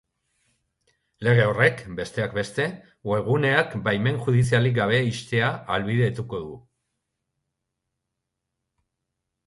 [1.27, 2.65] Lege horrek, besteak beste,
[3.11, 6.53] webguneak baimen judizialik gabe ixtea ahalbidetuko du.